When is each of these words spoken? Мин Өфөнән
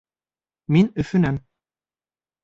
Мин 0.75 0.89
Өфөнән 1.03 1.37